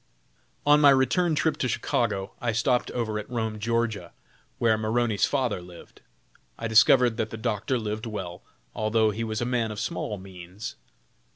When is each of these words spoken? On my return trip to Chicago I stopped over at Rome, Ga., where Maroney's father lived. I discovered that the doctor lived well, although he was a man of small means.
On 0.65 0.81
my 0.81 0.89
return 0.89 1.35
trip 1.35 1.57
to 1.57 1.67
Chicago 1.67 2.33
I 2.41 2.53
stopped 2.53 2.89
over 2.89 3.19
at 3.19 3.29
Rome, 3.29 3.59
Ga., 3.59 4.09
where 4.57 4.75
Maroney's 4.75 5.25
father 5.27 5.61
lived. 5.61 6.01
I 6.57 6.67
discovered 6.67 7.17
that 7.17 7.29
the 7.29 7.37
doctor 7.37 7.77
lived 7.77 8.07
well, 8.07 8.41
although 8.73 9.11
he 9.11 9.23
was 9.23 9.41
a 9.41 9.45
man 9.45 9.69
of 9.69 9.79
small 9.79 10.17
means. 10.17 10.75